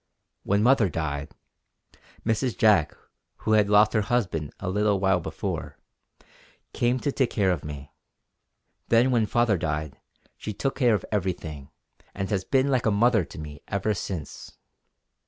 When 0.41 0.63
mother 0.63 0.89
died, 0.89 1.35
Mrs. 2.25 2.57
Jack, 2.57 2.97
who 3.35 3.51
had 3.51 3.69
lost 3.69 3.93
her 3.93 4.01
husband 4.01 4.51
a 4.59 4.67
little 4.67 4.99
while 4.99 5.19
before, 5.19 5.77
came 6.73 6.99
to 7.01 7.11
take 7.11 7.29
care 7.29 7.51
of 7.51 7.63
me. 7.63 7.91
Then 8.87 9.11
when 9.11 9.27
father 9.27 9.59
died 9.59 9.99
she 10.37 10.53
took 10.55 10.73
care 10.75 10.95
of 10.95 11.05
everything; 11.11 11.69
and 12.15 12.31
has 12.31 12.43
been 12.43 12.69
like 12.71 12.87
a 12.87 12.89
mother 12.89 13.23
to 13.25 13.37
me 13.37 13.61
ever 13.67 13.93
since. 13.93 14.57